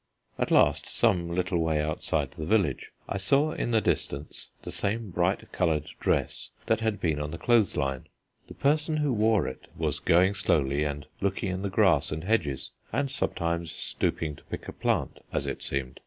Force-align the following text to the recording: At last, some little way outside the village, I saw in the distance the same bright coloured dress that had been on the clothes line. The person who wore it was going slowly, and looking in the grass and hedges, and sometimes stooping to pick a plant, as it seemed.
At 0.39 0.49
last, 0.49 0.87
some 0.87 1.29
little 1.29 1.59
way 1.59 1.79
outside 1.79 2.31
the 2.31 2.43
village, 2.43 2.91
I 3.07 3.17
saw 3.17 3.51
in 3.51 3.69
the 3.69 3.81
distance 3.81 4.49
the 4.63 4.71
same 4.71 5.11
bright 5.11 5.51
coloured 5.51 5.91
dress 5.99 6.49
that 6.65 6.79
had 6.79 6.99
been 6.99 7.19
on 7.19 7.29
the 7.29 7.37
clothes 7.37 7.77
line. 7.77 8.07
The 8.47 8.55
person 8.55 8.97
who 8.97 9.13
wore 9.13 9.47
it 9.47 9.67
was 9.77 9.99
going 9.99 10.33
slowly, 10.33 10.83
and 10.85 11.05
looking 11.21 11.51
in 11.51 11.61
the 11.61 11.69
grass 11.69 12.11
and 12.11 12.23
hedges, 12.23 12.71
and 12.91 13.11
sometimes 13.11 13.71
stooping 13.73 14.35
to 14.37 14.43
pick 14.45 14.67
a 14.67 14.73
plant, 14.73 15.19
as 15.31 15.45
it 15.45 15.61
seemed. 15.61 15.99